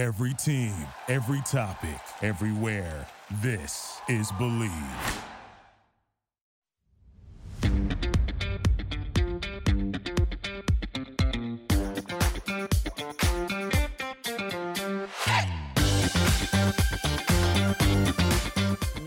[0.00, 0.72] Every team,
[1.08, 3.06] every topic, everywhere.
[3.42, 4.72] This is Believe.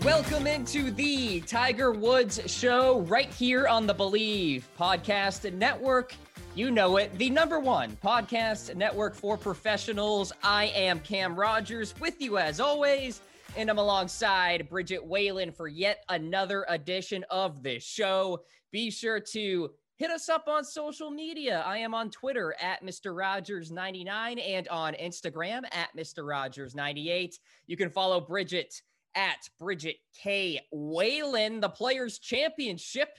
[0.04, 6.14] Welcome into the Tiger Woods Show right here on the Believe Podcast Network.
[6.56, 10.32] You know it, the number one podcast network for professionals.
[10.40, 13.22] I am Cam Rogers with you as always,
[13.56, 18.44] and I'm alongside Bridget Whalen for yet another edition of this show.
[18.70, 21.60] Be sure to hit us up on social media.
[21.66, 23.12] I am on Twitter at Mr.
[23.12, 26.18] Rogers99 and on Instagram at Mr.
[26.22, 27.34] Rogers98.
[27.66, 28.80] You can follow Bridget
[29.16, 30.60] at Bridget K.
[30.70, 31.58] Whalen.
[31.58, 33.18] The Players Championship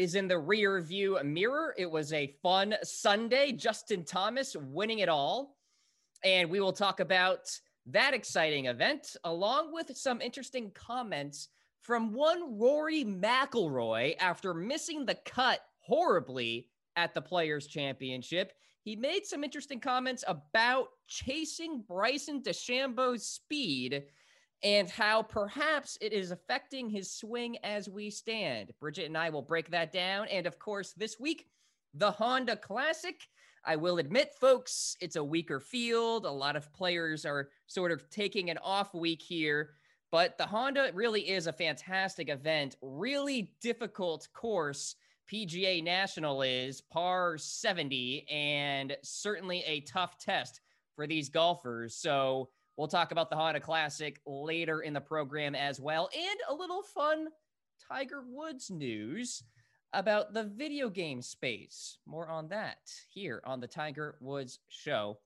[0.00, 1.74] is in the rear view mirror.
[1.76, 3.52] It was a fun Sunday.
[3.52, 5.58] Justin Thomas winning it all.
[6.24, 7.40] And we will talk about
[7.84, 11.48] that exciting event along with some interesting comments
[11.82, 18.54] from one Rory McIlroy after missing the cut horribly at the Players Championship.
[18.80, 24.04] He made some interesting comments about chasing Bryson DeChambeau's speed
[24.62, 28.72] and how perhaps it is affecting his swing as we stand.
[28.78, 30.28] Bridget and I will break that down.
[30.28, 31.46] And of course, this week,
[31.94, 33.20] the Honda Classic.
[33.64, 36.24] I will admit, folks, it's a weaker field.
[36.24, 39.70] A lot of players are sort of taking an off week here,
[40.10, 42.76] but the Honda really is a fantastic event.
[42.80, 44.96] Really difficult course.
[45.30, 50.60] PGA National is par 70, and certainly a tough test
[50.96, 51.94] for these golfers.
[51.94, 52.48] So,
[52.80, 56.82] We'll talk about the Honda Classic later in the program as well, and a little
[56.82, 57.26] fun
[57.92, 59.42] Tiger Woods news
[59.92, 61.98] about the video game space.
[62.06, 62.78] More on that
[63.10, 65.18] here on the Tiger Woods Show.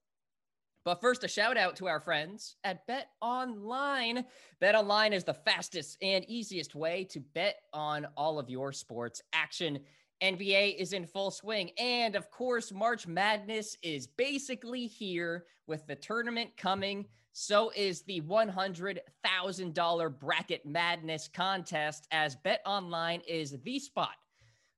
[0.84, 4.25] But first, a shout out to our friends at Bet Online.
[4.58, 9.22] Bet Online is the fastest and easiest way to bet on all of your sports
[9.32, 9.78] action.
[10.21, 11.71] NBA is in full swing.
[11.78, 18.21] And of course, March Madness is basically here with the tournament coming so is the
[18.21, 24.15] $100,000 Bracket Madness contest, as Bet Online is the spot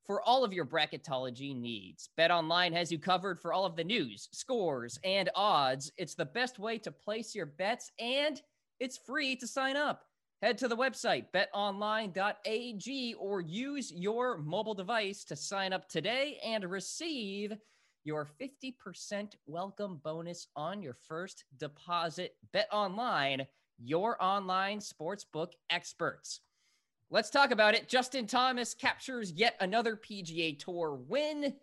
[0.03, 2.09] for all of your bracketology needs.
[2.17, 5.91] Bet Online has you covered for all of the news, scores, and odds.
[5.97, 8.41] It's the best way to place your bets, and
[8.79, 10.05] it's free to sign up.
[10.41, 16.65] Head to the website betonline.ag or use your mobile device to sign up today and
[16.65, 17.55] receive
[18.03, 22.35] your 50% welcome bonus on your first deposit.
[22.53, 23.45] Bet online,
[23.77, 26.41] your online sportsbook experts.
[27.09, 27.87] Let's talk about it.
[27.87, 31.53] Justin Thomas captures yet another PGA Tour win.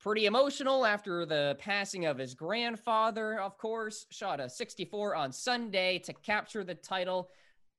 [0.00, 4.06] Pretty emotional after the passing of his grandfather, of course.
[4.10, 7.30] Shot a 64 on Sunday to capture the title.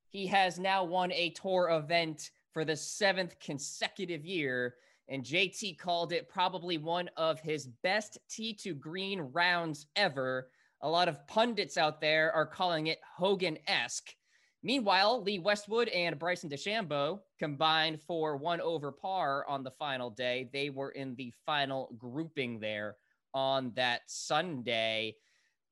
[0.09, 4.75] He has now won a tour event for the seventh consecutive year
[5.09, 10.49] and JT called it probably one of his best tee to green rounds ever.
[10.81, 14.13] A lot of pundits out there are calling it Hogan esque.
[14.61, 20.49] Meanwhile, Lee Westwood and Bryson DeChambeau combined for one over par on the final day.
[20.53, 22.97] They were in the final grouping there
[23.33, 25.15] on that Sunday.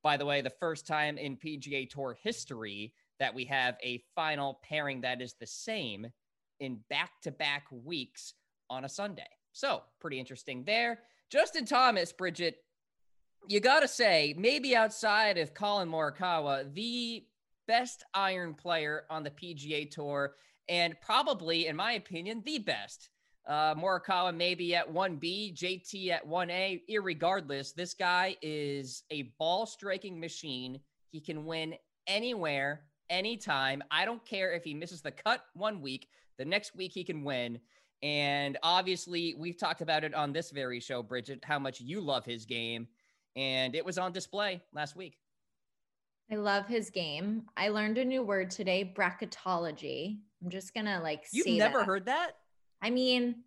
[0.04, 4.60] By the way, the first time in PGA Tour history that we have a final
[4.64, 6.08] pairing that is the same
[6.60, 8.34] in back to back weeks
[8.70, 9.28] on a Sunday.
[9.52, 11.00] So, pretty interesting there.
[11.30, 12.58] Justin Thomas, Bridget,
[13.48, 17.26] you got to say, maybe outside of Collin Morikawa, the
[17.68, 20.36] best iron player on the PGA Tour,
[20.70, 23.10] and probably, in my opinion, the best.
[23.48, 26.82] Uh, Morikawa maybe at 1B, JT at 1A.
[26.90, 30.80] Irregardless, this guy is a ball striking machine.
[31.12, 31.76] He can win
[32.08, 33.82] anywhere, anytime.
[33.90, 37.24] I don't care if he misses the cut one week, the next week he can
[37.24, 37.60] win.
[38.04, 42.26] And obviously, we've talked about it on this very show, Bridget, how much you love
[42.26, 42.88] his game.
[43.36, 45.18] And it was on display last week.
[46.32, 47.44] I love his game.
[47.56, 50.20] I learned a new word today, bracketology.
[50.44, 51.86] I'm just gonna like You've never that.
[51.86, 52.32] heard that?
[52.82, 53.44] I mean,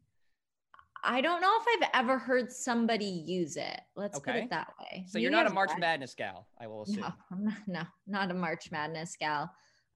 [1.03, 3.81] I don't know if I've ever heard somebody use it.
[3.97, 4.33] Let's okay.
[4.33, 5.05] put it that way.
[5.09, 7.01] So you're not a March Madness gal, I will assume.
[7.01, 9.51] No, not, no, not a March Madness gal.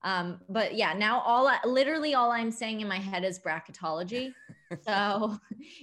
[0.04, 4.34] Um, but yeah, now all I, literally all I'm saying in my head is bracketology.
[4.86, 5.38] so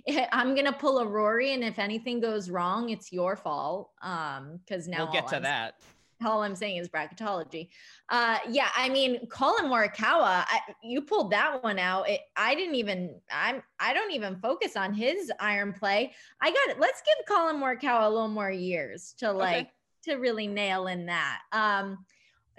[0.32, 3.90] I'm gonna pull a Rory, and if anything goes wrong, it's your fault.
[4.02, 5.82] Um, because now we'll get to I'm, that.
[6.24, 7.70] All I'm saying is bracketology.
[8.10, 12.08] Uh, yeah, I mean, Collin Morikawa, I, you pulled that one out.
[12.08, 13.16] It, I didn't even.
[13.32, 13.64] I'm.
[13.80, 16.14] I don't even focus on his iron play.
[16.40, 16.80] I got.
[16.80, 19.66] Let's give Collin Morikawa a little more years to like.
[19.66, 19.72] Okay
[20.04, 21.42] to really nail in that.
[21.52, 22.06] Um,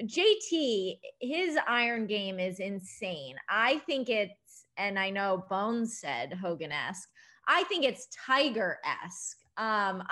[0.02, 3.36] JT, his iron game is insane.
[3.48, 7.08] I think it's, and I know Bones said Hogan esque.
[7.46, 9.38] I think it's Tiger esque.
[9.56, 10.02] Um,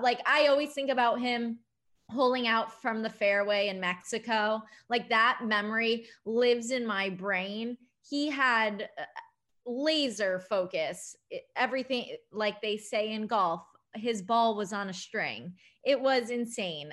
[0.00, 1.58] like I always think about him
[2.10, 4.62] pulling out from the fairway in Mexico.
[4.88, 7.76] Like that memory lives in my brain.
[8.08, 9.04] He had uh,
[9.66, 11.16] laser focus,
[11.56, 13.62] everything like they say in golf.
[13.94, 15.54] His ball was on a string.
[15.84, 16.92] It was insane.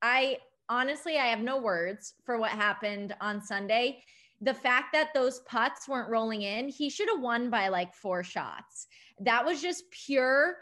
[0.00, 4.02] I honestly, I have no words for what happened on Sunday.
[4.40, 8.22] The fact that those putts weren't rolling in, he should have won by like four
[8.22, 8.86] shots.
[9.20, 10.56] That was just pure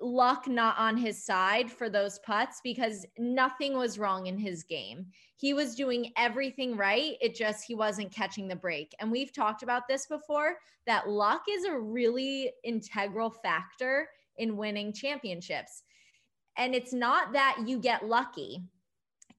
[0.00, 5.06] luck not on his side for those putts because nothing was wrong in his game.
[5.36, 7.16] He was doing everything right.
[7.20, 8.94] It just he wasn't catching the break.
[8.98, 10.56] And we've talked about this before
[10.86, 14.08] that luck is a really integral factor
[14.38, 15.82] in winning championships.
[16.56, 18.62] And it's not that you get lucky.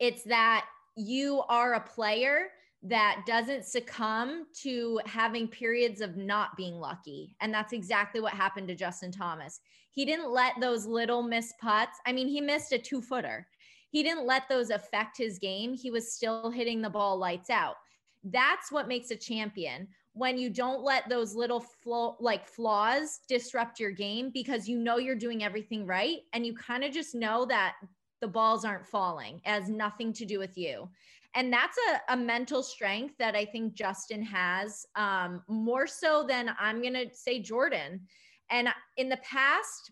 [0.01, 0.65] It's that
[0.97, 2.47] you are a player
[2.83, 7.35] that doesn't succumb to having periods of not being lucky.
[7.39, 9.59] And that's exactly what happened to Justin Thomas.
[9.91, 13.47] He didn't let those little miss putts, I mean, he missed a two footer.
[13.91, 15.73] He didn't let those affect his game.
[15.73, 17.75] He was still hitting the ball lights out.
[18.23, 23.79] That's what makes a champion when you don't let those little flaw, like flaws disrupt
[23.79, 27.45] your game because you know you're doing everything right and you kind of just know
[27.45, 27.75] that
[28.21, 30.89] the balls aren't falling it has nothing to do with you.
[31.33, 36.51] And that's a, a mental strength that i think justin has um, more so than
[36.59, 38.01] i'm going to say jordan.
[38.49, 39.91] And in the past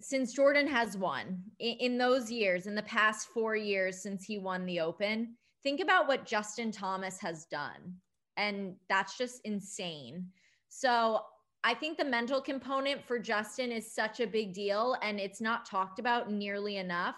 [0.00, 4.38] since jordan has won in, in those years in the past four years since he
[4.38, 7.96] won the open think about what justin thomas has done.
[8.36, 10.26] And that's just insane.
[10.68, 11.20] So
[11.64, 15.66] I think the mental component for Justin is such a big deal and it's not
[15.66, 17.16] talked about nearly enough.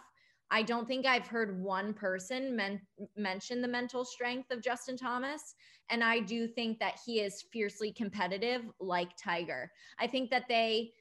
[0.51, 2.81] I don't think I've heard one person men-
[3.17, 5.55] mention the mental strength of Justin Thomas.
[5.91, 9.71] And I do think that he is fiercely competitive, like Tiger.
[9.99, 10.93] I think that they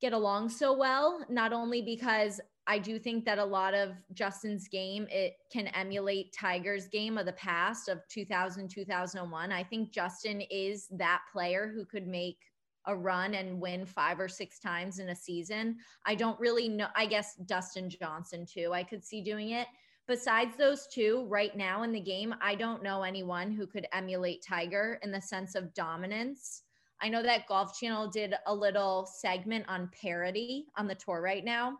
[0.00, 4.68] get along so well, not only because I do think that a lot of Justin's
[4.68, 9.52] game it can emulate Tiger's game of the past of 2000 2001.
[9.52, 12.38] I think Justin is that player who could make
[12.86, 15.76] a run and win five or six times in a season.
[16.04, 16.88] I don't really know.
[16.94, 19.66] I guess Dustin Johnson, too, I could see doing it.
[20.08, 24.44] Besides those two, right now in the game, I don't know anyone who could emulate
[24.46, 26.62] Tiger in the sense of dominance.
[27.02, 31.44] I know that Golf Channel did a little segment on parity on the tour right
[31.44, 31.78] now,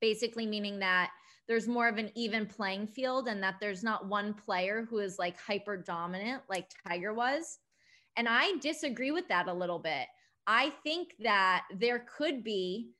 [0.00, 1.10] basically meaning that
[1.48, 5.18] there's more of an even playing field and that there's not one player who is
[5.18, 7.58] like hyper dominant like Tiger was.
[8.16, 10.06] And I disagree with that a little bit.
[10.46, 12.90] I think that there could be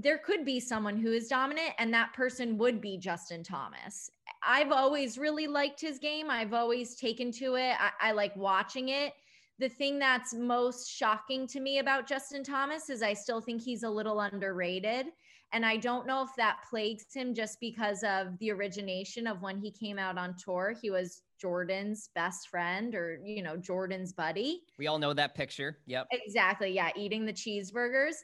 [0.00, 4.08] there could be someone who is dominant and that person would be Justin Thomas.
[4.46, 6.30] I've always really liked his game.
[6.30, 7.74] I've always taken to it.
[7.80, 9.14] I, I like watching it.
[9.58, 13.82] The thing that's most shocking to me about Justin Thomas is I still think he's
[13.82, 15.06] a little underrated.
[15.52, 19.58] And I don't know if that plagues him just because of the origination of when
[19.58, 20.74] he came out on tour.
[20.80, 24.62] He was Jordan's best friend or, you know, Jordan's buddy.
[24.78, 25.78] We all know that picture.
[25.86, 26.08] Yep.
[26.12, 26.72] Exactly.
[26.72, 26.90] Yeah.
[26.96, 28.16] Eating the cheeseburgers.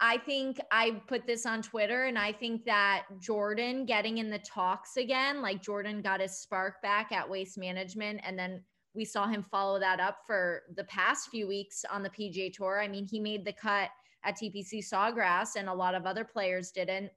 [0.00, 4.40] I think I put this on Twitter and I think that Jordan getting in the
[4.40, 8.62] talks again, like Jordan got his spark back at Waste Management and then
[8.94, 12.80] we saw him follow that up for the past few weeks on the PGA Tour.
[12.80, 13.90] I mean, he made the cut
[14.26, 17.10] at TPC Sawgrass and a lot of other players didn't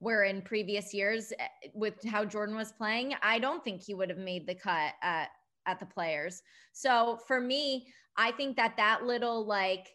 [0.00, 4.08] where in previous years eh, with how Jordan was playing, I don't think he would
[4.10, 5.30] have made the cut at
[5.66, 6.42] at the players.
[6.72, 9.88] So for me, I think that that little like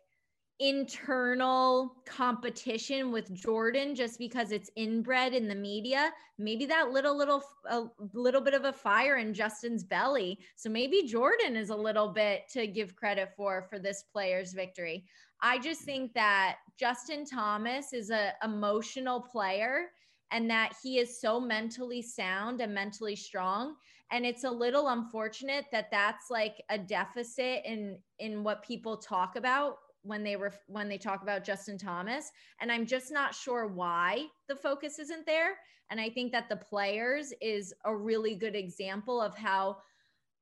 [0.70, 7.44] internal competition with Jordan just because it's inbred in the media maybe that little little
[7.70, 10.40] a little bit of a fire in Justin's belly.
[10.56, 15.06] So maybe Jordan is a little bit to give credit for for this player's victory.
[15.42, 19.88] I just think that Justin Thomas is a emotional player
[20.32, 23.76] and that he is so mentally sound and mentally strong.
[24.12, 29.36] And it's a little unfortunate that that's like a deficit in in what people talk
[29.36, 32.32] about when they were when they talk about Justin Thomas
[32.62, 35.56] and I'm just not sure why the focus isn't there
[35.90, 39.78] and I think that the players is a really good example of how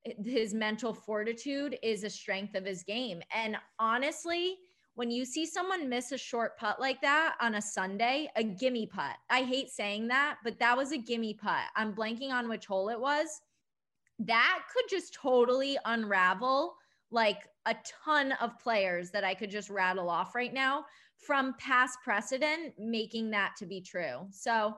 [0.04, 4.58] his mental fortitude is a strength of his game and honestly
[4.96, 8.86] when you see someone miss a short putt like that on a Sunday, a gimme
[8.88, 9.16] putt.
[9.30, 11.64] I hate saying that, but that was a gimme putt.
[11.76, 13.42] I'm blanking on which hole it was.
[14.20, 16.76] That could just totally unravel
[17.10, 20.86] like a ton of players that I could just rattle off right now
[21.18, 24.28] from past precedent making that to be true.
[24.32, 24.76] So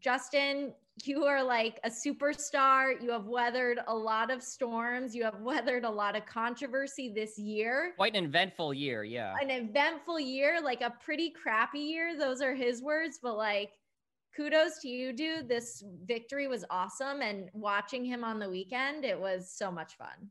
[0.00, 3.00] Justin, you are like a superstar.
[3.02, 5.14] You have weathered a lot of storms.
[5.14, 7.92] You have weathered a lot of controversy this year.
[7.96, 9.34] Quite an eventful year, yeah.
[9.40, 12.18] An eventful year, like a pretty crappy year.
[12.18, 13.72] Those are his words, but like
[14.36, 15.48] kudos to you, dude.
[15.48, 17.22] This victory was awesome.
[17.22, 20.30] And watching him on the weekend, it was so much fun.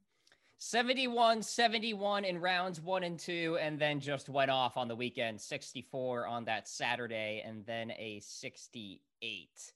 [0.66, 5.42] 71 71 in rounds one and two, and then just went off on the weekend
[5.42, 9.74] 64 on that Saturday, and then a 68.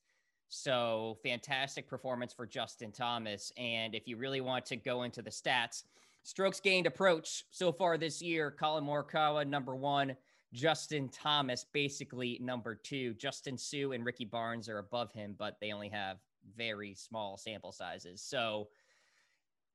[0.47, 3.51] So fantastic performance for Justin Thomas.
[3.57, 5.83] And if you really want to go into the stats,
[6.23, 10.15] strokes gained approach so far this year, Collin Morikawa, number one.
[10.53, 13.13] Justin Thomas, basically number two.
[13.15, 16.19] Justin Suh and Ricky Barnes are above him, but they only have
[16.55, 18.21] very small sample sizes.
[18.21, 18.69] So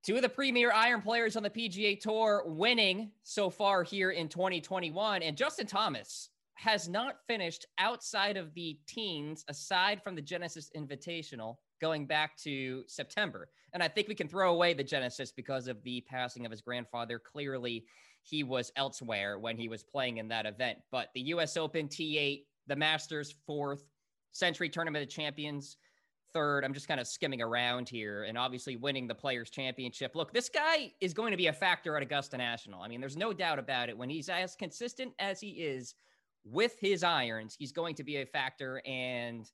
[0.02, 4.28] Two of the premier iron players on the PGA Tour winning so far here in
[4.28, 5.22] 2021.
[5.22, 11.54] And Justin Thomas has not finished outside of the teens, aside from the Genesis Invitational,
[11.80, 13.48] going back to September.
[13.74, 16.62] And I think we can throw away the Genesis because of the passing of his
[16.62, 17.20] grandfather.
[17.20, 17.84] Clearly,
[18.22, 20.78] he was elsewhere when he was playing in that event.
[20.90, 23.84] But the US Open T8, the Masters fourth,
[24.32, 25.76] Sentry Tournament of Champions
[26.32, 26.64] third.
[26.64, 30.14] I'm just kind of skimming around here and obviously winning the Players Championship.
[30.14, 32.82] Look, this guy is going to be a factor at Augusta National.
[32.82, 33.96] I mean, there's no doubt about it.
[33.96, 35.94] When he's as consistent as he is
[36.44, 39.50] with his irons, he's going to be a factor and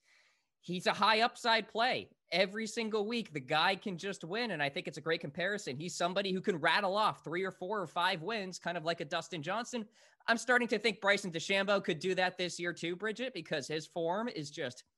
[0.61, 2.09] he's a high upside play.
[2.31, 4.51] Every single week, the guy can just win.
[4.51, 5.77] And I think it's a great comparison.
[5.77, 9.01] He's somebody who can rattle off three or four or five wins, kind of like
[9.01, 9.87] a Dustin Johnson.
[10.27, 13.87] I'm starting to think Bryson DeChambeau could do that this year too, Bridget, because his
[13.87, 14.85] form is just–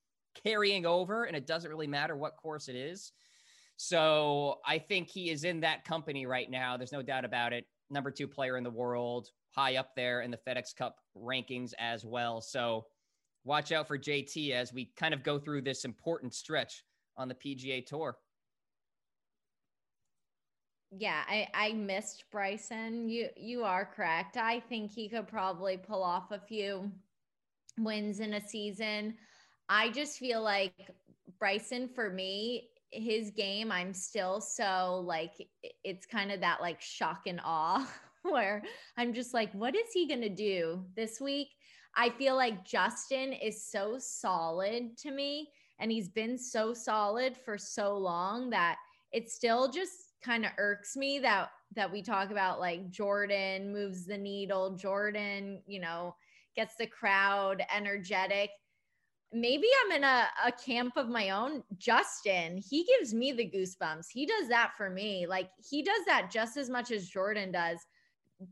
[0.45, 3.13] carrying over, and it doesn't really matter what course it is.
[3.77, 6.77] So I think he is in that company right now.
[6.77, 7.65] There's no doubt about it.
[7.89, 12.05] Number two player in the world, high up there in the FedEx Cup rankings as
[12.05, 12.41] well.
[12.41, 12.85] So
[13.45, 16.85] watch out for JT as we kind of go through this important stretch
[17.17, 18.17] on the PGA Tour.
[20.93, 23.09] Yeah, I, I missed Bryson.
[23.09, 24.37] You you are correct.
[24.37, 26.91] I think he could probably pull off a few
[27.79, 29.15] wins in a season.
[29.73, 30.75] I just feel like
[31.39, 35.49] Bryson for me, his game, I'm still so like
[35.85, 37.89] it's kind of that like shock and awe
[38.23, 38.65] where
[38.97, 41.51] I'm just like, what is he gonna do this week?
[41.95, 47.57] I feel like Justin is so solid to me, and he's been so solid for
[47.57, 48.77] so long that
[49.13, 54.05] it still just kind of irks me that that we talk about like Jordan moves
[54.05, 56.17] the needle, Jordan, you know,
[56.57, 58.51] gets the crowd energetic
[59.33, 61.63] maybe I'm in a, a camp of my own.
[61.79, 64.07] Justin, he gives me the goosebumps.
[64.13, 65.27] He does that for me.
[65.27, 67.79] Like he does that just as much as Jordan does.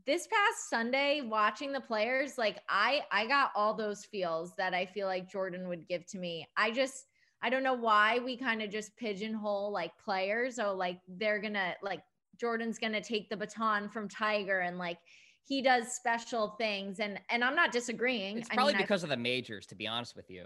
[0.05, 4.85] This past Sunday, watching the players, like I I got all those feels that I
[4.85, 6.47] feel like Jordan would give to me.
[6.55, 7.05] I just
[7.41, 10.59] I don't know why we kind of just pigeonhole like players.
[10.59, 12.01] Oh, like they're gonna like
[12.39, 14.99] Jordan's gonna take the baton from Tiger and like
[15.43, 18.37] he does special things and and I'm not disagreeing.
[18.37, 20.45] It's probably I mean, because I, of the majors, to be honest with you.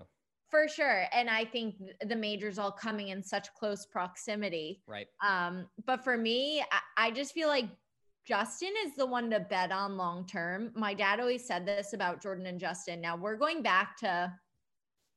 [0.53, 1.05] For sure.
[1.11, 4.83] And I think the majors all coming in such close proximity.
[4.85, 5.07] Right.
[5.27, 7.65] Um, but for me, I, I just feel like
[8.23, 10.71] Justin is the one to bet on long term.
[10.75, 13.01] My dad always said this about Jordan and Justin.
[13.01, 14.31] Now we're going back to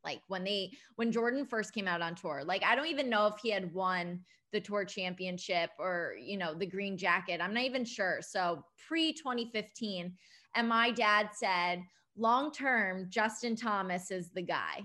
[0.02, 2.42] like when they when Jordan first came out on tour.
[2.42, 4.20] Like I don't even know if he had won
[4.54, 7.42] the tour championship or you know the green jacket.
[7.42, 8.20] I'm not even sure.
[8.22, 10.14] So pre 2015
[10.54, 11.82] and my dad said
[12.16, 14.80] long term Justin Thomas is the guy.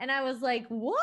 [0.00, 0.98] And I was like, what?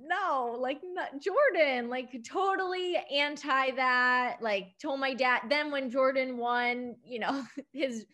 [0.00, 4.38] No, like not Jordan, like totally anti that.
[4.40, 5.42] Like told my dad.
[5.48, 8.06] Then when Jordan won, you know, his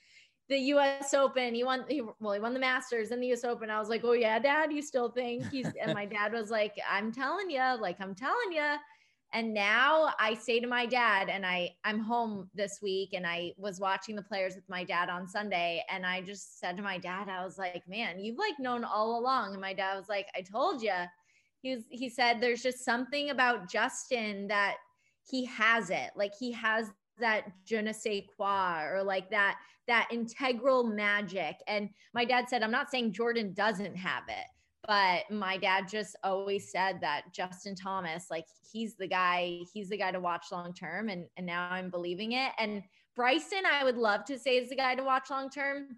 [0.49, 3.71] the US Open, he won he, well, he won the Masters and the US Open.
[3.71, 6.75] I was like, "Oh yeah, dad, you still think he's and my dad was like,
[6.91, 8.77] "I'm telling you, like I'm telling you,
[9.33, 13.53] and now I say to my dad, and I I'm home this week, and I
[13.57, 16.99] was watching the players with my dad on Sunday, and I just said to my
[16.99, 19.53] dad, I was like, man, you've like known all along.
[19.53, 20.93] And my dad was like, I told you.
[21.63, 24.77] He was he said there's just something about Justin that
[25.31, 30.09] he has it, like he has that je ne sais quoi or like that that
[30.11, 31.57] integral magic.
[31.69, 34.47] And my dad said, I'm not saying Jordan doesn't have it
[34.87, 39.97] but my dad just always said that Justin Thomas, like he's the guy, he's the
[39.97, 41.09] guy to watch long term.
[41.09, 42.53] And, and now I'm believing it.
[42.59, 42.83] And
[43.15, 45.97] Bryson, I would love to say is the guy to watch long term.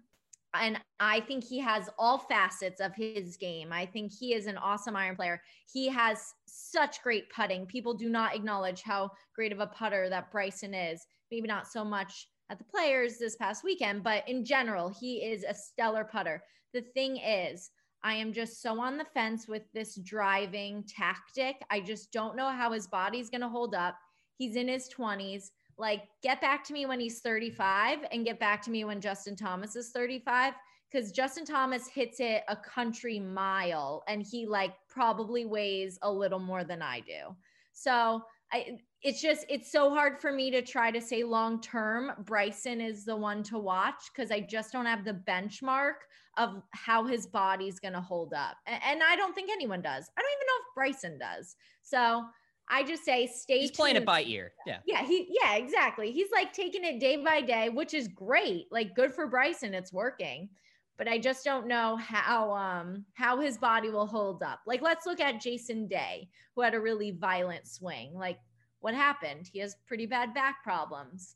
[0.53, 3.73] And I think he has all facets of his game.
[3.73, 5.41] I think he is an awesome iron player.
[5.71, 7.65] He has such great putting.
[7.65, 11.05] People do not acknowledge how great of a putter that Bryson is.
[11.31, 15.43] Maybe not so much at the players this past weekend, but in general, he is
[15.43, 16.41] a stellar putter.
[16.73, 17.71] The thing is,
[18.05, 21.55] I am just so on the fence with this driving tactic.
[21.71, 23.97] I just don't know how his body's going to hold up.
[24.37, 25.49] He's in his 20s.
[25.79, 29.35] Like, get back to me when he's 35 and get back to me when Justin
[29.35, 30.53] Thomas is 35
[30.91, 36.39] because Justin Thomas hits it a country mile and he like probably weighs a little
[36.39, 37.35] more than I do.
[37.73, 38.21] So
[38.51, 42.81] I, it's just it's so hard for me to try to say long term Bryson
[42.81, 45.93] is the one to watch because I just don't have the benchmark
[46.37, 48.57] of how his body's going to hold up.
[48.67, 50.09] And, and, I don't think anyone does.
[50.17, 51.55] I don't even know if Bryson does.
[51.81, 52.25] So
[52.69, 53.77] I just say stay He's tuned.
[53.77, 54.51] playing it by ear.
[54.65, 54.79] Yeah.
[54.85, 56.11] Yeah, he yeah, exactly.
[56.11, 58.65] He's like taking it day by day, which is great.
[58.71, 60.49] Like good for Bryson, it's working.
[60.97, 64.59] But I just don't know how um how his body will hold up.
[64.65, 68.13] Like let's look at Jason Day, who had a really violent swing.
[68.13, 68.39] Like
[68.79, 69.49] what happened?
[69.51, 71.35] He has pretty bad back problems.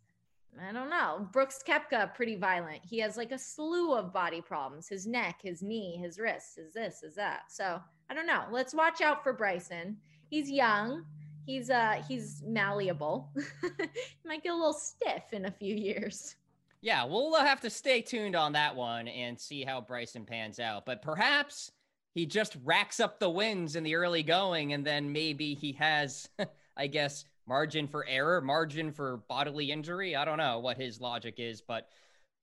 [0.60, 1.28] I don't know.
[1.32, 2.82] Brooks Koepka, pretty violent.
[2.84, 6.74] He has like a slew of body problems his neck, his knee, his wrists, is
[6.74, 7.44] this, is that.
[7.50, 8.44] So I don't know.
[8.51, 9.98] Let's watch out for Bryson.
[10.30, 11.06] He's young.
[11.46, 13.30] He's uh he's malleable.
[13.62, 16.36] he might get a little stiff in a few years.
[16.81, 20.86] Yeah, we'll have to stay tuned on that one and see how Bryson pans out.
[20.86, 21.71] But perhaps
[22.13, 26.29] he just racks up the wins in the early going, and then maybe he has,
[26.77, 30.15] I guess, margin for error, margin for bodily injury.
[30.15, 31.89] I don't know what his logic is, but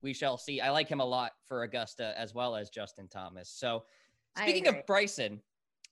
[0.02, 0.61] we shall see.
[0.61, 3.49] I like him a lot for Augusta as well as Justin Thomas.
[3.49, 3.85] So,
[4.37, 5.40] speaking of Bryson,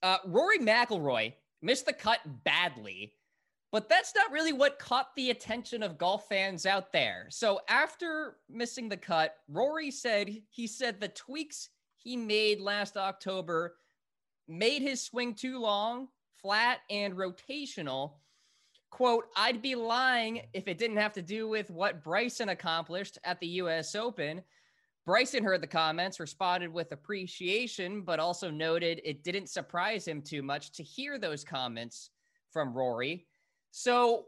[0.02, 1.32] uh, Rory McIlroy
[1.62, 3.14] missed the cut badly,
[3.75, 7.26] but that's not really what caught the attention of golf fans out there.
[7.31, 13.75] So, after missing the cut, Rory said he said the tweaks he made last October
[14.47, 16.07] made his swing too long,
[16.40, 18.12] flat, and rotational
[18.90, 23.40] quote, I'd be lying if it didn't have to do with what Bryson accomplished at
[23.40, 24.40] the US Open.
[25.04, 30.45] Bryson heard the comments, responded with appreciation, but also noted it didn't surprise him too
[30.45, 32.11] much to hear those comments
[32.52, 33.26] from Rory.
[33.76, 34.26] So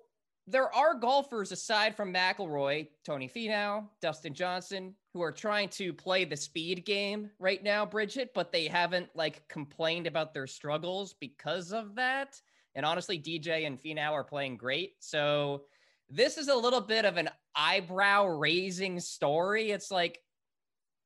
[0.49, 6.25] there are golfers aside from McIlroy, Tony Finau, Dustin Johnson, who are trying to play
[6.25, 11.73] the speed game right now, Bridget, but they haven't like complained about their struggles because
[11.73, 12.41] of that.
[12.75, 14.95] And honestly, DJ and Finau are playing great.
[14.99, 15.63] So
[16.11, 19.71] this is a little bit of an eyebrow raising story.
[19.71, 20.19] It's like,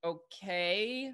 [0.02, 1.12] okay,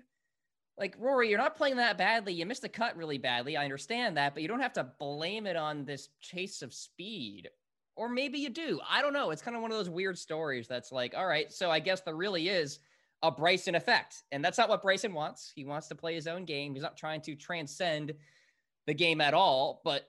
[0.78, 2.34] like Rory, you're not playing that badly.
[2.34, 3.56] You missed a cut really badly.
[3.56, 7.48] I understand that, but you don't have to blame it on this chase of speed.
[7.96, 8.78] Or maybe you do.
[8.88, 9.30] I don't know.
[9.30, 12.02] It's kind of one of those weird stories that's like, all right, so I guess
[12.02, 12.78] there really is
[13.22, 14.22] a Bryson effect.
[14.32, 15.50] And that's not what Bryson wants.
[15.54, 16.74] He wants to play his own game.
[16.74, 18.12] He's not trying to transcend
[18.86, 19.80] the game at all.
[19.82, 20.06] But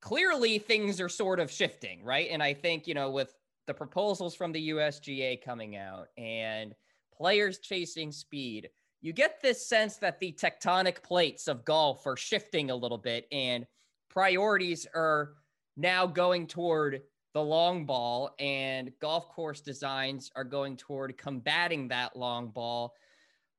[0.00, 2.28] clearly things are sort of shifting, right?
[2.32, 3.32] And I think, you know, with
[3.68, 6.74] the proposals from the USGA coming out and
[7.16, 12.70] players chasing speed, you get this sense that the tectonic plates of golf are shifting
[12.70, 13.66] a little bit and
[14.10, 15.34] priorities are
[15.76, 17.02] now going toward
[17.34, 22.94] the long ball and golf course designs are going toward combating that long ball.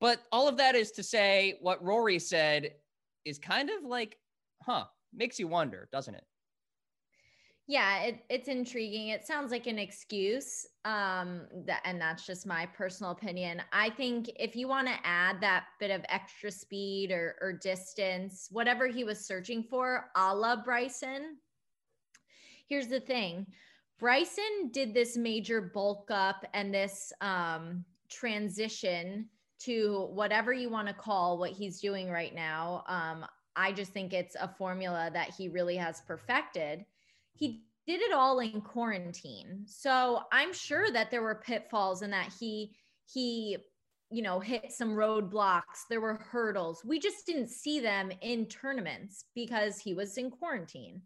[0.02, 2.72] But all of that is to say what Rory said
[3.26, 4.18] is kind of like,
[4.64, 6.24] huh, makes you wonder, doesn't it?
[7.70, 9.10] Yeah, it, it's intriguing.
[9.10, 10.66] It sounds like an excuse.
[10.86, 13.62] Um, that, and that's just my personal opinion.
[13.72, 18.48] I think if you want to add that bit of extra speed or, or distance,
[18.52, 21.38] whatever he was searching for, a la Bryson,
[22.68, 23.46] here's the thing
[24.00, 29.30] Bryson did this major bulk up and this um, transition
[29.60, 32.84] to whatever you want to call what he's doing right now.
[32.88, 36.84] Um, I just think it's a formula that he really has perfected
[37.40, 39.64] he did it all in quarantine.
[39.66, 42.76] So I'm sure that there were pitfalls and that he
[43.12, 43.58] he
[44.12, 45.88] you know hit some roadblocks.
[45.90, 46.84] There were hurdles.
[46.86, 51.02] We just didn't see them in tournaments because he was in quarantine.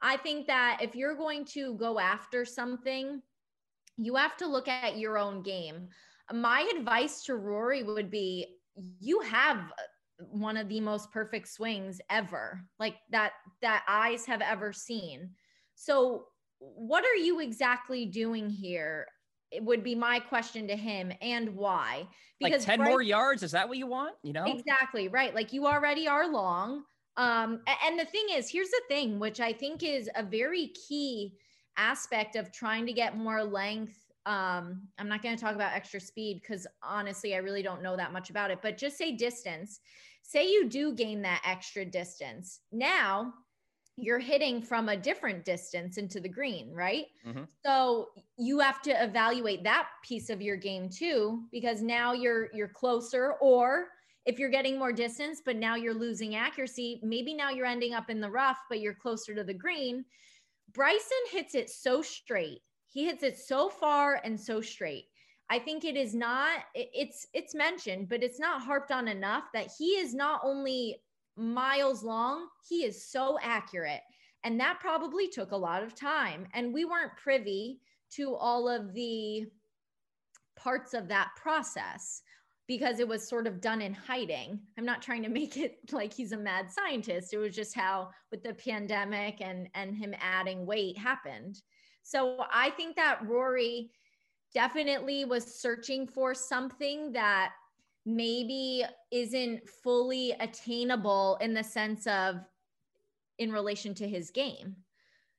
[0.00, 3.22] I think that if you're going to go after something
[3.96, 5.88] you have to look at your own game.
[6.32, 8.46] My advice to rory would be
[9.00, 9.72] you have
[10.18, 15.30] one of the most perfect swings ever like that that eyes have ever seen
[15.74, 16.26] so,
[16.58, 19.06] what are you exactly doing here?
[19.50, 22.06] It would be my question to him and why.
[22.38, 24.14] Because like 10 right, more yards, is that what you want?
[24.22, 24.44] You know?
[24.46, 25.34] Exactly, right.
[25.34, 26.84] Like you already are long.
[27.16, 31.34] Um, and the thing is, here's the thing, which I think is a very key
[31.76, 33.98] aspect of trying to get more length.
[34.24, 37.96] Um, I'm not going to talk about extra speed because honestly, I really don't know
[37.96, 39.80] that much about it, but just say distance.
[40.22, 42.60] Say you do gain that extra distance.
[42.70, 43.34] Now,
[43.96, 47.06] you're hitting from a different distance into the green, right?
[47.26, 47.44] Mm-hmm.
[47.64, 52.68] So you have to evaluate that piece of your game too, because now you're you're
[52.68, 53.88] closer, or
[54.24, 58.08] if you're getting more distance, but now you're losing accuracy, maybe now you're ending up
[58.08, 60.04] in the rough, but you're closer to the green.
[60.72, 62.60] Bryson hits it so straight.
[62.88, 65.04] He hits it so far and so straight.
[65.50, 69.70] I think it is not it's it's mentioned, but it's not harped on enough that
[69.78, 71.02] he is not only
[71.36, 74.00] miles long, he is so accurate.
[74.44, 76.46] And that probably took a lot of time.
[76.52, 77.80] And we weren't privy
[78.16, 79.46] to all of the
[80.56, 82.22] parts of that process
[82.68, 84.58] because it was sort of done in hiding.
[84.78, 87.32] I'm not trying to make it like he's a mad scientist.
[87.32, 91.60] It was just how with the pandemic and and him adding weight happened.
[92.02, 93.90] So I think that Rory
[94.54, 97.52] definitely was searching for something that
[98.04, 102.36] maybe isn't fully attainable in the sense of
[103.38, 104.76] in relation to his game.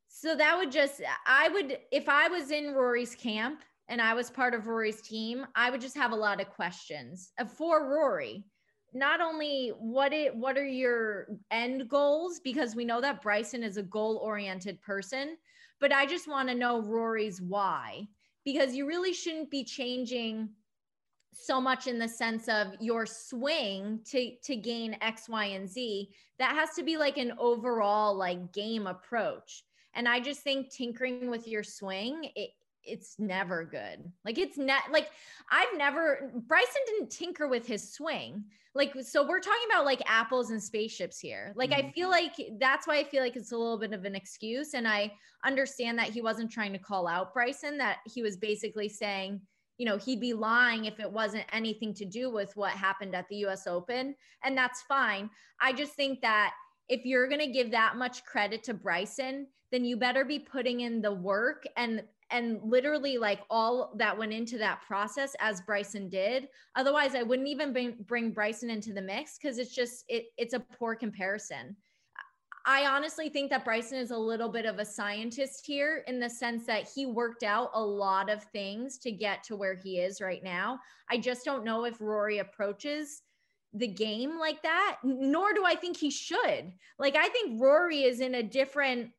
[0.08, 4.30] So that would just I would if I was in Rory's camp and I was
[4.30, 8.46] part of Rory's team, I would just have a lot of questions for Rory.
[8.94, 13.78] Not only what it what are your end goals because we know that Bryson is
[13.78, 15.36] a goal-oriented person,
[15.80, 18.08] but I just want to know Rory's why
[18.46, 20.50] because you really shouldn't be changing
[21.34, 26.10] so much in the sense of your swing to to gain x y and z
[26.40, 31.30] that has to be like an overall like game approach and i just think tinkering
[31.30, 32.52] with your swing it,
[32.86, 34.12] it's never good.
[34.26, 35.10] Like it's not like
[35.52, 38.44] I've never Bryson didn't tinker with his swing.
[38.76, 41.54] Like so we're talking about like apples and spaceships here.
[41.56, 41.88] Like mm-hmm.
[41.88, 44.74] I feel like that's why I feel like it's a little bit of an excuse
[44.74, 45.14] and I
[45.46, 49.42] understand that he wasn't trying to call out Bryson that he was basically saying,
[49.78, 53.28] you know, he'd be lying if it wasn't anything to do with what happened at
[53.30, 55.30] the US Open and that's fine.
[55.62, 56.54] I just think that
[56.90, 60.82] if you're going to give that much credit to Bryson, then you better be putting
[60.82, 66.10] in the work and and literally like all that went into that process as Bryson
[66.10, 66.48] did.
[66.76, 70.60] Otherwise, I wouldn't even bring, Bryson into the mix because it's just it it's a
[70.60, 71.76] poor comparison.
[72.66, 76.30] I honestly think that Bryson is a little bit of a scientist here in the
[76.30, 80.22] sense that he worked out a lot of things to get to where he is
[80.22, 80.80] right now.
[81.10, 83.22] I just don't know if Rory approaches
[83.74, 86.72] the game like that, nor do I think he should.
[87.00, 89.10] Like, I think Rory is in a different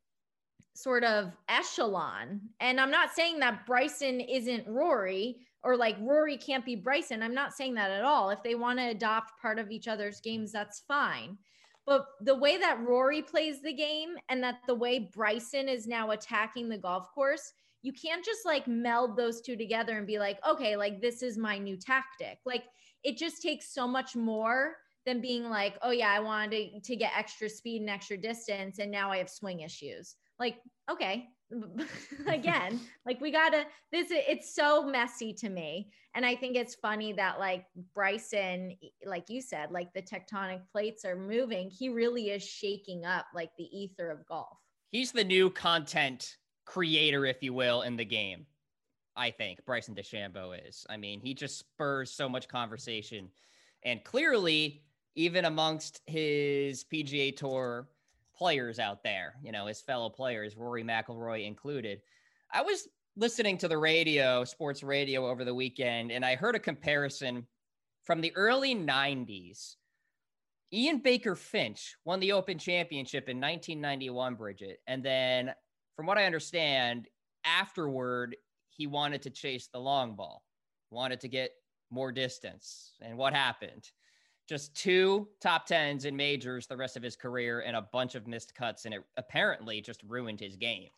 [0.75, 2.41] sort of echelon.
[2.61, 7.23] And I'm not saying that Bryson isn't Rory or like Rory can't be Bryson.
[7.23, 8.31] I'm not saying that at all.
[8.31, 11.39] If they want to adopt part of each other's games, that's fine.
[11.87, 16.11] But the way that Rory plays the game and that the way Bryson is now
[16.11, 20.39] attacking the golf course, you can't just like meld those two together and be like,
[20.49, 22.39] okay, like this is my new tactic.
[22.47, 22.65] Like
[23.03, 26.97] it just takes so much more than being like, oh yeah, I wanted to, to
[26.97, 30.57] get extra speed and extra distance, and now I have swing issues like
[30.91, 31.29] okay
[32.27, 35.91] again like we gotta this it's so messy to me.
[36.15, 41.05] And i think it's funny that like bryson like you said like the tectonic plates
[41.05, 41.71] are moving.
[41.71, 44.59] He really is shaking up like the ether of golf.
[44.91, 48.47] He's the new content creator if you will in the game
[49.17, 50.87] i think bryson dechambeau is.
[50.89, 53.29] I mean he just spurs so much conversation.
[53.83, 54.83] And clearly
[55.15, 57.89] even amongst his pga tour
[58.37, 62.01] players out there, you know, his fellow players, Rory McIlroy included.
[62.53, 66.61] I was listening to the radio, sports radio over the weekend, and I heard a
[66.61, 67.47] comparison
[68.05, 69.77] from the early 90s.
[70.73, 74.81] Ian Baker Finch won the Open Championship in 1991, Bridget.
[74.87, 75.55] And then,
[75.95, 77.09] from what I understand,
[77.45, 78.37] afterward,
[78.71, 80.43] he wanted to chase the long ball,
[80.91, 81.51] wanted to get
[81.91, 82.95] more distance.
[83.01, 83.89] And what happened?
[84.47, 88.27] Just two top tens in majors the rest of his career and a bunch of
[88.27, 90.91] missed cuts, and it apparently just ruined his game.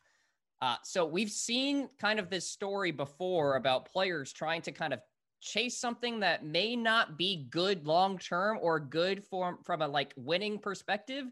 [0.61, 5.01] Uh, so we've seen kind of this story before about players trying to kind of
[5.41, 10.13] chase something that may not be good long term or good for from a like
[10.17, 11.27] winning perspective.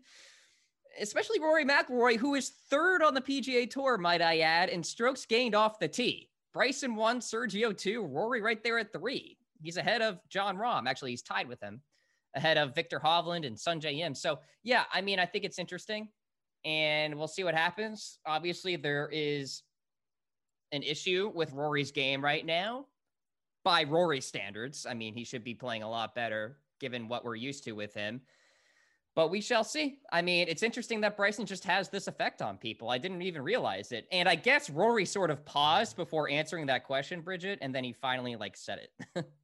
[1.01, 5.27] Especially Rory McIlroy, who is third on the PGA Tour, might I add, in strokes
[5.27, 6.29] gained off the tee.
[6.53, 9.37] Bryson one, Sergio two, Rory right there at three.
[9.61, 10.87] He's ahead of Jon Rahm.
[10.87, 11.81] Actually, he's tied with him
[12.35, 14.15] ahead of Viktor Hovland and Sungjae Im.
[14.15, 16.09] So yeah, I mean, I think it's interesting,
[16.65, 18.19] and we'll see what happens.
[18.27, 19.63] Obviously, there is
[20.73, 22.87] an issue with Rory's game right now
[23.65, 24.87] by Rory's standards.
[24.89, 27.95] I mean, he should be playing a lot better given what we're used to with
[27.95, 28.21] him.
[29.15, 30.01] But we shall see.
[30.13, 32.91] I mean, it's interesting that Bryson just has this effect on people.
[32.91, 34.09] I didn't even realize it.
[34.11, 37.93] And I guess Rory sort of paused before answering that question, Bridget, and then he
[37.93, 39.25] finally like said it.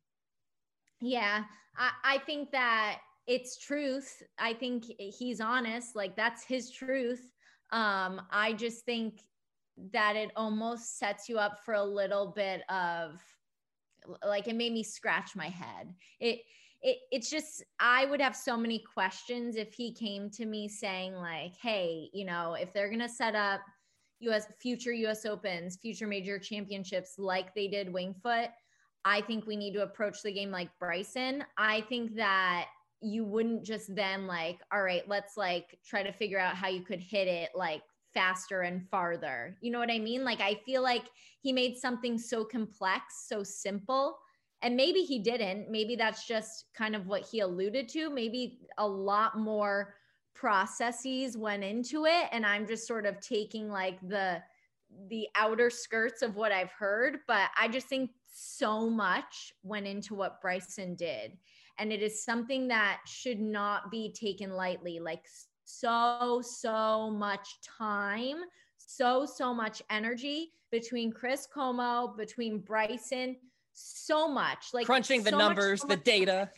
[1.01, 1.45] Yeah,
[1.77, 4.23] I, I think that it's truth.
[4.39, 5.97] I think he's honest.
[5.97, 7.33] Like that's his truth.
[7.73, 9.21] Um, I just think
[9.93, 13.21] that it almost sets you up for a little bit of
[14.27, 15.95] like it made me scratch my head.
[16.21, 16.41] It
[16.83, 21.15] it, it's just I would have so many questions if he came to me saying
[21.15, 23.61] like, "Hey, you know, if they're gonna set up
[24.21, 24.47] U.S.
[24.61, 25.27] future U.S.
[25.27, 28.51] Opens, future major championships like they did Winged Foot,
[29.05, 31.45] I think we need to approach the game like Bryson.
[31.57, 32.67] I think that
[33.01, 36.83] you wouldn't just then like, all right, let's like try to figure out how you
[36.83, 37.83] could hit it like
[38.13, 39.57] faster and farther.
[39.61, 40.25] You know what I mean?
[40.25, 41.05] Like I feel like
[41.41, 44.19] he made something so complex, so simple
[44.63, 45.71] and maybe he didn't.
[45.71, 48.11] Maybe that's just kind of what he alluded to.
[48.11, 49.95] Maybe a lot more
[50.35, 52.29] processes went into it.
[52.33, 54.43] And I'm just sort of taking like the
[55.09, 60.15] the outer skirts of what I've heard, but I just think so much went into
[60.15, 61.37] what Bryson did.
[61.79, 65.01] And it is something that should not be taken lightly.
[65.01, 65.25] Like
[65.65, 68.37] so, so much time,
[68.77, 73.37] so, so much energy between Chris Como, between Bryson,
[73.73, 76.51] so much like crunching the so numbers, much, so the data.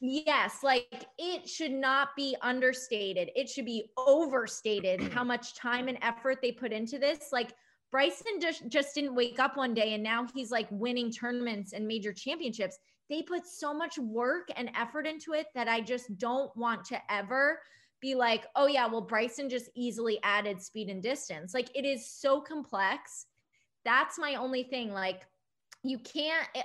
[0.00, 3.30] Yes, like it should not be understated.
[3.34, 7.30] It should be overstated how much time and effort they put into this.
[7.32, 7.52] Like
[7.90, 11.86] Bryson just just didn't wake up one day and now he's like winning tournaments and
[11.86, 12.78] major championships.
[13.10, 17.00] They put so much work and effort into it that I just don't want to
[17.12, 17.60] ever
[18.00, 22.08] be like, "Oh yeah, well Bryson just easily added speed and distance." Like it is
[22.08, 23.26] so complex.
[23.84, 25.22] That's my only thing like
[25.84, 26.62] you can't eh,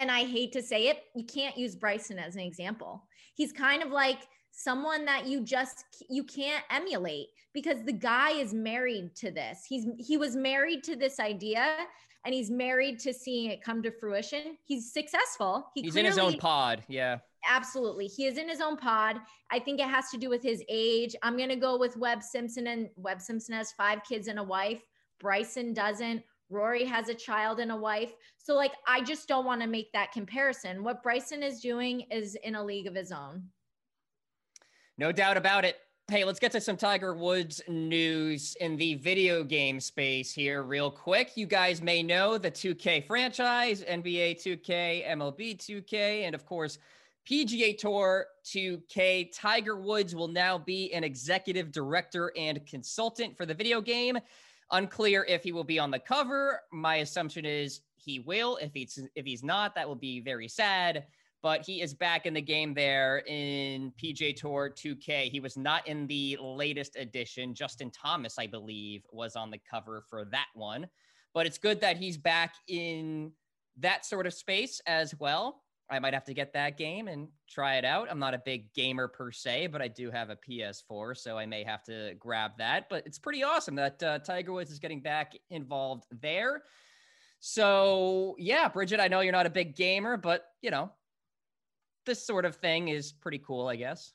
[0.00, 3.02] and i hate to say it you can't use bryson as an example.
[3.36, 8.54] He's kind of like someone that you just you can't emulate because the guy is
[8.54, 9.64] married to this.
[9.68, 11.76] He's he was married to this idea
[12.24, 14.56] and he's married to seeing it come to fruition.
[14.64, 15.68] He's successful.
[15.74, 17.18] He he's clearly, in his own pod yeah.
[17.48, 18.06] Absolutely.
[18.06, 19.18] He is in his own pod.
[19.52, 21.14] I think it has to do with his age.
[21.22, 24.42] I'm going to go with webb simpson and webb simpson has five kids and a
[24.42, 24.82] wife.
[25.20, 28.12] Bryson doesn't Rory has a child and a wife.
[28.38, 30.84] So, like, I just don't want to make that comparison.
[30.84, 33.42] What Bryson is doing is in a league of his own.
[34.98, 35.76] No doubt about it.
[36.08, 40.88] Hey, let's get to some Tiger Woods news in the video game space here, real
[40.88, 41.32] quick.
[41.34, 46.78] You guys may know the 2K franchise, NBA 2K, MLB 2K, and of course,
[47.28, 49.30] PGA Tour 2K.
[49.34, 54.16] Tiger Woods will now be an executive director and consultant for the video game.
[54.72, 56.60] Unclear if he will be on the cover.
[56.72, 58.56] My assumption is he will.
[58.56, 61.06] If he's if he's not, that will be very sad.
[61.42, 65.30] But he is back in the game there in PGA Tour 2K.
[65.30, 67.54] He was not in the latest edition.
[67.54, 70.88] Justin Thomas, I believe, was on the cover for that one.
[71.34, 73.30] But it's good that he's back in
[73.78, 75.62] that sort of space as well.
[75.88, 78.08] I might have to get that game and try it out.
[78.10, 81.46] I'm not a big gamer per se, but I do have a PS4, so I
[81.46, 82.88] may have to grab that.
[82.88, 86.62] But it's pretty awesome that uh, Tiger Woods is getting back involved there.
[87.38, 90.90] So, yeah, Bridget, I know you're not a big gamer, but you know,
[92.04, 94.12] this sort of thing is pretty cool, I guess.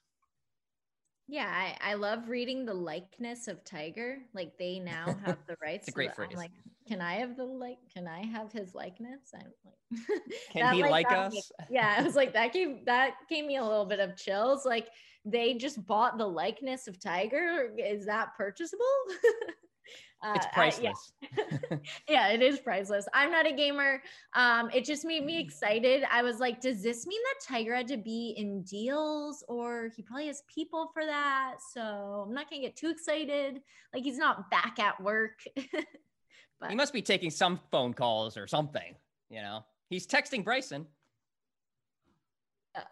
[1.32, 4.18] Yeah, I, I love reading the likeness of Tiger.
[4.34, 5.88] Like they now have the rights.
[5.88, 6.28] it's a great phrase.
[6.34, 6.52] I'm like,
[6.90, 7.78] can I have the like?
[7.94, 9.22] Can I have his likeness?
[9.34, 10.08] I'm like,
[10.52, 11.50] can that, he like, like us?
[11.70, 14.66] Yeah, I was like that gave that gave me a little bit of chills.
[14.66, 14.90] Like
[15.24, 17.72] they just bought the likeness of Tiger.
[17.78, 18.84] Is that purchasable?
[20.24, 21.14] Uh, it's priceless.
[21.22, 21.78] yeah.
[22.10, 22.28] yeah.
[22.30, 23.08] it is priceless.
[23.14, 24.02] I'm not a gamer.
[24.34, 26.04] Um, it just made me excited.
[26.12, 30.04] I was like, does this mean that Tiger had to be in deals or he
[30.04, 31.56] probably has people for that?
[31.74, 33.62] So I'm not gonna get too excited.
[33.94, 35.40] Like he's not back at work.
[36.60, 38.96] but he must be taking some phone calls or something,
[39.30, 39.66] you know.
[39.90, 40.86] He's texting Bryson.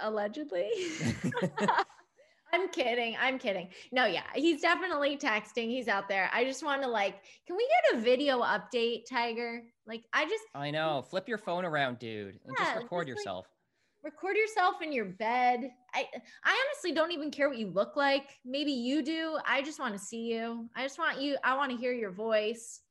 [0.01, 0.69] Allegedly.
[2.53, 3.15] I'm kidding.
[3.19, 3.69] I'm kidding.
[3.91, 5.67] No, yeah, he's definitely texting.
[5.67, 6.29] He's out there.
[6.33, 9.61] I just want to like, can we get a video update, Tiger?
[9.87, 11.03] Like, I just I know.
[11.09, 13.45] Flip your phone around, dude, and yeah, just record just yourself.
[14.03, 15.69] Like, record yourself in your bed.
[15.93, 16.05] I
[16.43, 18.37] I honestly don't even care what you look like.
[18.45, 19.37] Maybe you do.
[19.45, 20.69] I just want to see you.
[20.75, 21.37] I just want you.
[21.43, 22.81] I want to hear your voice.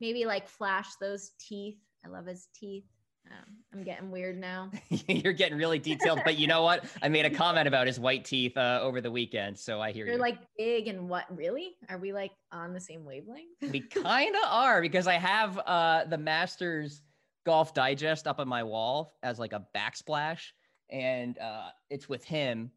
[0.00, 1.78] Maybe like flash those teeth.
[2.04, 2.84] I love his teeth.
[3.30, 4.70] Um, I'm getting weird now.
[5.08, 6.84] You're getting really detailed, but you know what?
[7.02, 10.06] I made a comment about his white teeth uh, over the weekend, so I hear
[10.06, 10.20] You're you.
[10.20, 11.24] like big and what?
[11.34, 11.76] Really?
[11.88, 13.48] Are we like on the same wavelength?
[13.62, 17.02] we kind of are because I have uh, the Masters
[17.44, 20.42] Golf Digest up on my wall as like a backsplash,
[20.90, 22.70] and uh, it's with him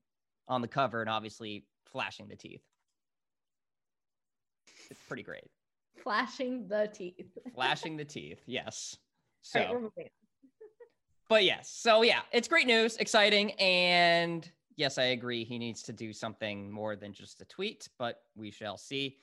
[0.48, 2.62] on the cover, and obviously flashing the teeth.
[4.90, 5.44] It's pretty great.
[6.02, 7.38] Flashing the teeth.
[7.54, 8.42] flashing the teeth.
[8.46, 8.96] Yes.
[9.42, 9.92] So.
[9.96, 10.12] Right,
[11.30, 15.44] but yes, so yeah, it's great news, exciting, and yes, I agree.
[15.44, 19.18] He needs to do something more than just a tweet, but we shall see.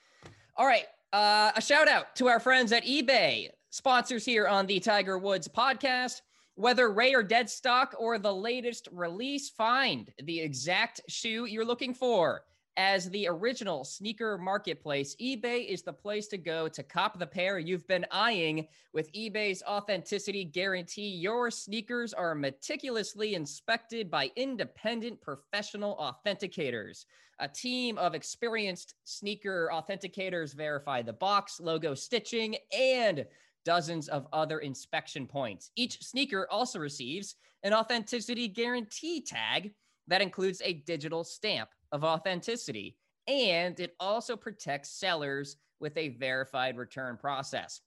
[0.57, 4.81] All right, uh, a shout out to our friends at eBay, sponsors here on the
[4.81, 6.21] Tiger Woods podcast.
[6.57, 11.93] Whether Ray or dead stock or the latest release, find the exact shoe you're looking
[11.93, 12.43] for.
[12.77, 17.57] As the original sneaker marketplace, eBay is the place to go to cop the pair
[17.61, 18.67] you've been eyeing.
[18.93, 27.05] With eBay's authenticity guarantee, your sneakers are meticulously inspected by independent professional authenticators.
[27.39, 33.25] A team of experienced sneaker authenticators verify the box, logo stitching, and
[33.65, 35.71] dozens of other inspection points.
[35.77, 39.75] Each sneaker also receives an authenticity guarantee tag
[40.09, 42.97] that includes a digital stamp of authenticity,
[43.29, 47.81] and it also protects sellers with a verified return process.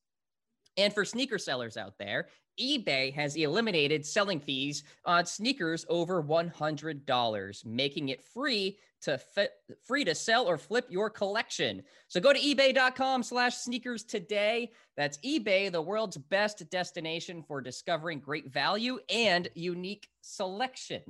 [0.77, 7.65] And for sneaker sellers out there, eBay has eliminated selling fees on sneakers over $100,
[7.65, 9.51] making it free to fit,
[9.85, 11.83] free to sell or flip your collection.
[12.07, 14.71] So go to ebay.com slash sneakers today.
[14.95, 21.03] That's eBay, the world's best destination for discovering great value and unique selection.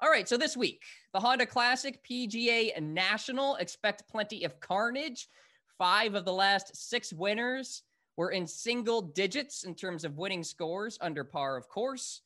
[0.00, 5.28] All right, so this week, the Honda Classic PGA National expect plenty of carnage.
[5.76, 7.82] Five of the last six winners
[8.16, 12.22] were in single digits in terms of winning scores under par, of course.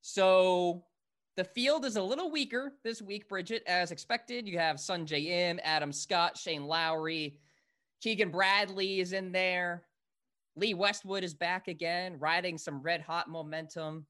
[0.00, 0.84] So
[1.36, 4.48] the field is a little weaker this week, Bridget, as expected.
[4.48, 7.38] You have Sungjae Im, Adam Scott, Shane Lowry,
[8.00, 9.84] Keegan Bradley is in there.
[10.56, 14.04] Lee Westwood is back again, riding some red hot momentum.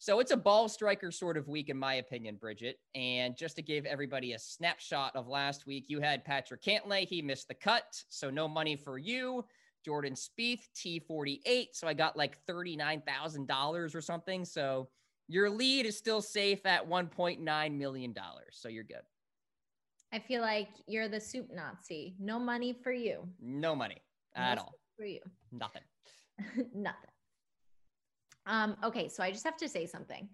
[0.00, 2.78] So it's a ball striker sort of week, in my opinion, Bridget.
[2.94, 7.06] And just to give everybody a snapshot of last week, you had Patrick Cantlay.
[7.06, 9.44] He missed the cut, so no money for you.
[9.84, 11.66] Jordan Spieth, T48.
[11.74, 14.42] So I got like $39,000 or something.
[14.46, 14.88] So
[15.28, 18.14] your lead is still safe at $1.9 million.
[18.52, 19.02] So you're good.
[20.14, 22.14] I feel like you're the soup Nazi.
[22.18, 23.28] No money for you.
[23.38, 23.98] No money
[24.34, 24.74] at No all.
[24.96, 25.20] For you.
[25.52, 25.82] Nothing.
[26.74, 27.10] Nothing.
[28.46, 30.28] Um, okay, so I just have to say something.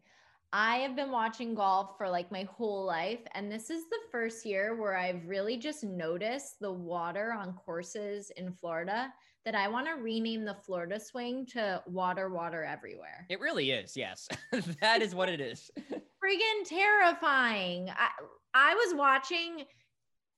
[0.53, 4.47] I have been watching golf for like my whole life, and this is the first
[4.47, 9.13] year where I've really just noticed the water on courses in Florida
[9.45, 13.27] that I want to rename the Florida swing to water, water everywhere.
[13.29, 13.97] It really is.
[13.97, 14.29] Yes.
[14.81, 15.71] that is what it is.
[15.81, 17.91] Friggin' terrifying.
[17.91, 18.09] I,
[18.55, 19.65] I was watching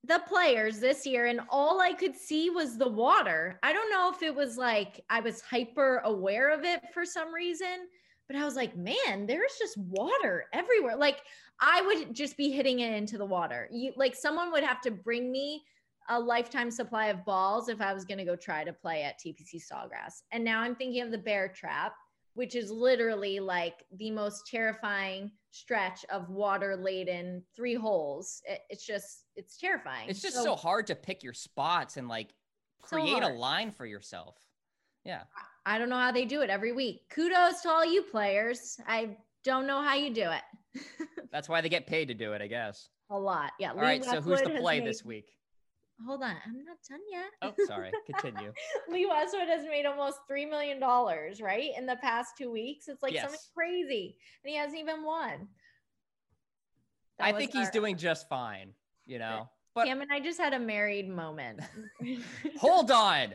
[0.04, 3.58] the players this year and all I could see was the water.
[3.62, 7.34] I don't know if it was like I was hyper aware of it for some
[7.34, 7.88] reason,
[8.28, 10.96] but I was like, man, there's just water everywhere.
[10.96, 11.18] Like
[11.60, 13.68] I would just be hitting it into the water.
[13.72, 15.64] You like someone would have to bring me
[16.10, 19.18] a lifetime supply of balls if I was going to go try to play at
[19.18, 20.22] TPC Sawgrass.
[20.32, 21.92] And now I'm thinking of the bear trap,
[22.34, 28.42] which is literally like the most terrifying stretch of water laden three holes.
[28.44, 30.08] It, it's just, it's terrifying.
[30.08, 32.28] It's just so, hard to pick your spots and like
[32.82, 34.36] So create a line for yourself.
[35.04, 35.22] Yeah.
[35.64, 37.02] I don't know how they do it every week.
[37.10, 38.78] Kudos to all you players.
[38.86, 40.82] I don't know how you do it.
[41.32, 42.88] That's why they get paid to do it, I guess.
[43.10, 43.52] a lot.
[43.58, 43.72] Yeah.
[43.72, 44.04] All right.
[44.04, 45.30] So who's to play this week?
[46.06, 46.36] Hold on.
[46.46, 47.30] I'm not done yet.
[47.42, 47.90] Oh, sorry.
[48.06, 48.52] Continue.
[48.88, 51.70] Lee Westwood has made almost three million dollars, right?
[51.76, 52.86] In the past two weeks.
[52.88, 54.16] It's like something crazy.
[54.44, 55.48] And he hasn't even won.
[57.18, 58.74] That I think he's our- doing just fine,
[59.06, 59.48] you know.
[59.78, 61.60] But Cam and I just had a married moment.
[62.58, 63.34] hold on.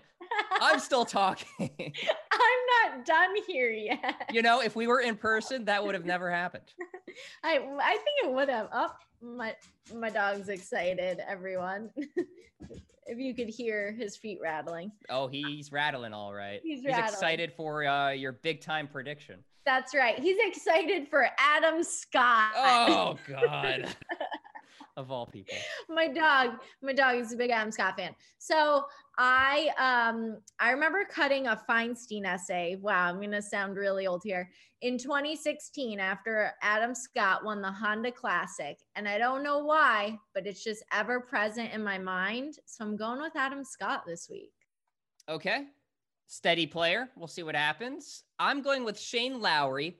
[0.60, 1.47] I'm still talking.
[1.60, 4.29] I'm not done here yet.
[4.32, 6.63] you know, if we were in person, that would have never happened.
[7.43, 8.67] I I think it would have.
[8.73, 9.53] Oh, my
[9.93, 11.19] my dog's excited.
[11.27, 11.89] Everyone,
[13.06, 16.60] if you could hear his feet rattling, Oh, he's rattling all right.
[16.63, 17.06] He's rattling.
[17.06, 19.43] excited for uh, your big time prediction.
[19.65, 20.17] that's right.
[20.19, 22.51] He's excited for Adam Scott.
[22.56, 23.93] Oh God.
[24.95, 25.56] Of all people.
[25.89, 26.51] my dog
[26.82, 28.84] my dog is a big adam scott fan so
[29.17, 34.49] i um i remember cutting a feinstein essay wow i'm gonna sound really old here
[34.82, 40.45] in 2016 after adam scott won the honda classic and i don't know why but
[40.45, 44.51] it's just ever present in my mind so i'm going with adam scott this week
[45.29, 45.65] Okay.
[46.27, 47.10] Steady player.
[47.15, 48.23] We'll see what happens.
[48.39, 49.99] I'm going with Shane Lowry.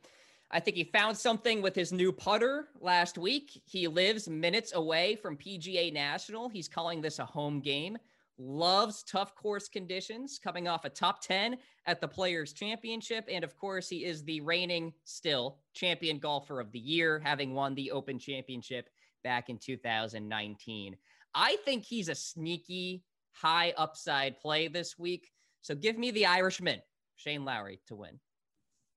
[0.54, 3.60] I think he found something with his new putter last week.
[3.66, 6.48] He lives minutes away from PGA National.
[6.48, 7.98] He's calling this a home game.
[8.38, 13.26] Loves tough course conditions, coming off a top 10 at the Players' Championship.
[13.32, 17.74] And of course, he is the reigning, still champion golfer of the year, having won
[17.74, 18.92] the Open Championship
[19.24, 20.96] back in 2019.
[21.34, 25.32] I think he's a sneaky, high upside play this week.
[25.62, 26.80] So give me the Irishman,
[27.16, 28.20] Shane Lowry, to win.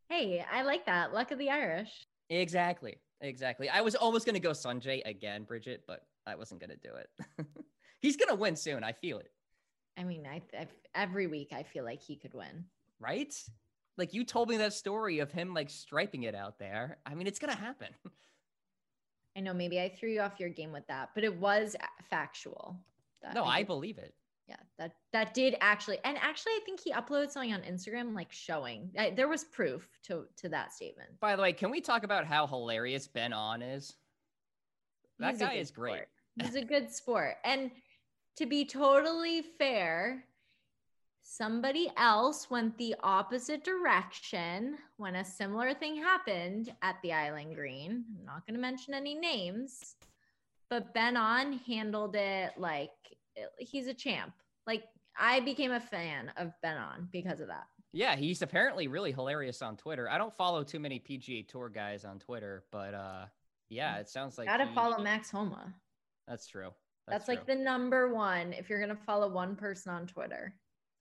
[0.09, 2.96] Hey i like that luck of the irish Exactly.
[3.20, 3.68] Exactly.
[3.68, 6.94] I was almost going to go Sungjae again, Bridget, but I wasn't going to do
[6.94, 7.46] it.
[8.00, 8.84] He's going to win soon.
[8.84, 9.30] I feel it.
[9.96, 12.64] i mean I, I every week i feel like he could win
[12.98, 13.34] Right?
[13.98, 16.98] Like you told me that story of him like striping it out there.
[17.07, 17.88] I mean, it's gonna happen.
[19.36, 21.76] I know maybe I threw you off your game with that, but it was
[22.09, 22.76] factual.
[23.34, 24.14] no, I, I believe it.
[24.49, 28.30] Yeah, that that did actually, and actually, I think he uploaded something on Instagram, like
[28.30, 31.18] showing I, there was proof to to that statement.
[31.20, 33.94] By the way, can we talk about how hilarious Ben An is?
[35.18, 35.94] That He's guy is great.
[35.94, 36.09] Sport.
[36.42, 37.72] He's a good sport, and
[38.36, 40.24] to be totally fair,
[41.22, 48.05] somebody else went the opposite direction when a similar thing happened at the Island Green.
[48.16, 49.97] I'm not going to mention any names,
[50.70, 52.92] but Ben An handled it like
[53.59, 54.32] he's a champ.
[54.66, 54.84] Like
[55.18, 57.66] I became a fan of Ben An because of that.
[57.93, 60.09] Yeah, he's apparently really hilarious on Twitter.
[60.11, 63.26] I don't follow too many PGA Tour guys on Twitter, but uh
[63.68, 65.74] yeah, it sounds like gotta he, follow Max Homa.
[66.28, 66.70] That's true.
[67.07, 70.55] That's, That's like the number one if you're gonna follow one person on Twitter.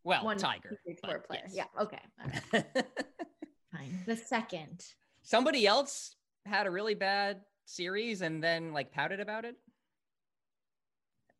[0.04, 0.80] Well, one Tiger.
[1.04, 1.42] Tour player.
[1.46, 1.56] Yes.
[1.56, 1.82] Yeah.
[1.82, 2.00] Okay.
[2.54, 2.66] Right.
[3.72, 4.00] Fine.
[4.06, 4.86] The second.
[5.24, 6.16] Somebody else
[6.46, 9.56] had a really bad series and then like pouted about it.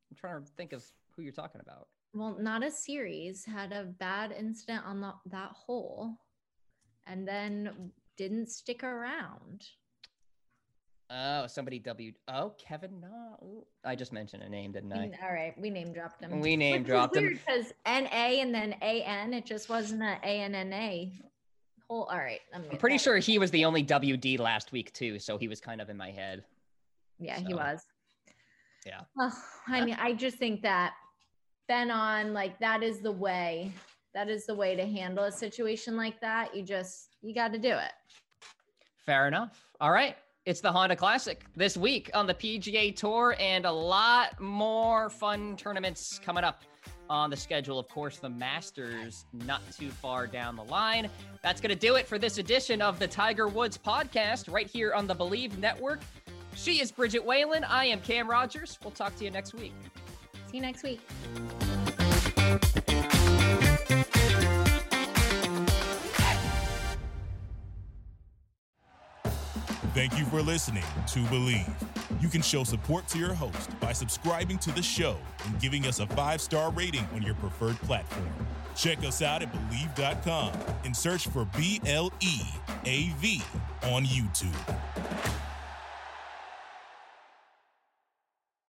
[0.10, 0.84] I'm trying to think of
[1.16, 1.88] who you're talking about.
[2.14, 3.44] Well, not a series.
[3.44, 6.18] Had a bad incident on the, that hole,
[7.08, 9.66] and then didn't stick around.
[11.10, 12.14] Oh, somebody W.
[12.28, 13.00] Oh, Kevin.
[13.00, 15.12] No, I just mentioned a name, didn't I?
[15.24, 16.40] All right, we name dropped him.
[16.40, 19.34] We name Which dropped him because N A and then A N.
[19.34, 21.12] It just wasn't a A N N A.
[21.88, 22.04] Whole.
[22.04, 25.38] All right, I'm, I'm pretty sure he was the only WD last week too, so
[25.38, 26.44] he was kind of in my head.
[27.20, 27.46] Yeah, so.
[27.46, 27.82] he was.
[28.86, 29.02] Yeah.
[29.20, 29.34] Oh,
[29.68, 30.94] I mean, I just think that
[31.68, 33.72] Ben An like that is the way.
[34.14, 36.56] That is the way to handle a situation like that.
[36.56, 37.92] You just you got to do it.
[39.06, 39.60] Fair enough.
[39.82, 40.16] All right.
[40.46, 45.58] It's the Honda Classic this week on the PGA Tour, and a lot more fun
[45.58, 46.62] tournaments coming up
[47.10, 47.80] on the schedule.
[47.80, 51.10] Of course, the Masters not too far down the line.
[51.42, 54.94] That's going to do it for this edition of the Tiger Woods podcast right here
[54.94, 56.02] on the Bleav Network.
[56.56, 57.64] She is Bridget Whalen.
[57.64, 58.80] I am Cam Rogers.
[58.84, 59.74] We'll talk to you next week.
[60.50, 61.02] See you next week.
[69.94, 71.74] Thank you for listening to Bleav.
[72.22, 76.00] You can show support to your host by subscribing to the show and giving us
[76.00, 78.28] a five star rating on your preferred platform.
[78.76, 80.52] Check us out at Bleav.com
[80.84, 82.42] and search for B L E
[82.86, 83.42] A V
[83.84, 84.78] on YouTube.